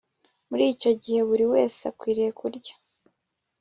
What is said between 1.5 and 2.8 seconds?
wese akwiriye kurya